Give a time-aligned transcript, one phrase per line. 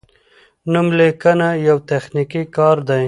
[0.71, 2.99] نوملیکنه یو تخنیکي کار دی.